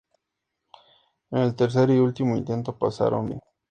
En 1.29 1.41
el 1.43 1.55
tercer 1.55 1.91
y 1.91 1.99
último 1.99 2.35
intento, 2.35 2.75
pasaron 2.75 3.27
bien. 3.27 3.39